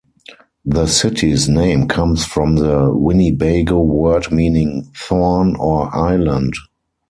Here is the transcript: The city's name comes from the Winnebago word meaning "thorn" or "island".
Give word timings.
The 0.65 0.87
city's 0.87 1.47
name 1.47 1.87
comes 1.87 2.25
from 2.25 2.55
the 2.55 2.89
Winnebago 2.91 3.77
word 3.81 4.31
meaning 4.31 4.91
"thorn" 4.97 5.55
or 5.55 5.95
"island". 5.95 6.55